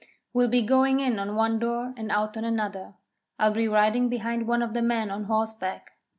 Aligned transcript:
'We'll 0.33 0.47
be 0.47 0.63
going 0.63 0.99
in 0.99 1.19
on 1.19 1.35
one 1.35 1.59
door 1.59 1.93
and 1.95 2.11
out 2.11 2.35
on 2.35 2.43
another. 2.43 2.95
I'll 3.37 3.51
be 3.53 3.67
riding 3.67 4.09
behind 4.09 4.47
one 4.47 4.63
of 4.63 4.73
the 4.73 4.81
men 4.81 5.11
on 5.11 5.25
horseback. 5.25 5.91